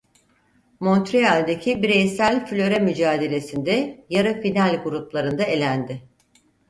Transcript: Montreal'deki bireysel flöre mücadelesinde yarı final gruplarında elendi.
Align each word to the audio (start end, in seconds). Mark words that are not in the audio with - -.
Montreal'deki 0.79 1.83
bireysel 1.83 2.45
flöre 2.45 2.79
mücadelesinde 2.79 4.05
yarı 4.09 4.41
final 4.41 4.75
gruplarında 4.83 5.43
elendi. 5.43 6.09